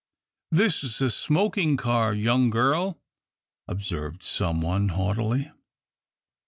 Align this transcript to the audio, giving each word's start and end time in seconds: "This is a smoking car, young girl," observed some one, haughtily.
"This 0.49 0.83
is 0.83 0.99
a 0.99 1.11
smoking 1.11 1.77
car, 1.77 2.11
young 2.11 2.49
girl," 2.49 2.97
observed 3.67 4.23
some 4.23 4.59
one, 4.59 4.89
haughtily. 4.89 5.51